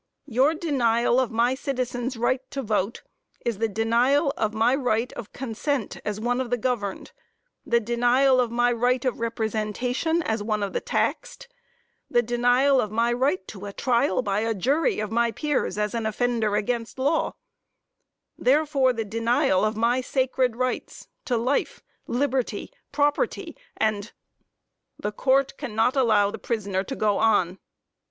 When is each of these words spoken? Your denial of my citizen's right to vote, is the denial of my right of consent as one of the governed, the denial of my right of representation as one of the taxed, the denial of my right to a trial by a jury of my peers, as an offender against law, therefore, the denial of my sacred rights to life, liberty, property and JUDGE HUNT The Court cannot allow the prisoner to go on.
Your 0.25 0.55
denial 0.55 1.19
of 1.19 1.29
my 1.29 1.53
citizen's 1.53 2.17
right 2.17 2.41
to 2.49 2.63
vote, 2.63 3.03
is 3.45 3.59
the 3.59 3.67
denial 3.67 4.33
of 4.35 4.51
my 4.51 4.73
right 4.73 5.13
of 5.13 5.31
consent 5.31 5.99
as 6.03 6.19
one 6.19 6.41
of 6.41 6.49
the 6.49 6.57
governed, 6.57 7.11
the 7.67 7.79
denial 7.79 8.41
of 8.41 8.49
my 8.49 8.71
right 8.71 9.05
of 9.05 9.19
representation 9.19 10.23
as 10.23 10.41
one 10.41 10.63
of 10.63 10.73
the 10.73 10.81
taxed, 10.81 11.47
the 12.09 12.23
denial 12.23 12.81
of 12.81 12.89
my 12.89 13.13
right 13.13 13.47
to 13.49 13.67
a 13.67 13.73
trial 13.73 14.23
by 14.23 14.39
a 14.39 14.55
jury 14.55 14.99
of 14.99 15.11
my 15.11 15.29
peers, 15.31 15.77
as 15.77 15.93
an 15.93 16.07
offender 16.07 16.55
against 16.55 16.97
law, 16.97 17.35
therefore, 18.39 18.93
the 18.93 19.05
denial 19.05 19.63
of 19.63 19.77
my 19.77 20.01
sacred 20.01 20.55
rights 20.55 21.09
to 21.25 21.37
life, 21.37 21.83
liberty, 22.07 22.71
property 22.91 23.55
and 23.77 24.05
JUDGE 24.05 24.09
HUNT 24.09 24.13
The 25.01 25.11
Court 25.11 25.57
cannot 25.57 25.95
allow 25.95 26.31
the 26.31 26.39
prisoner 26.39 26.83
to 26.85 26.95
go 26.95 27.19
on. 27.19 27.59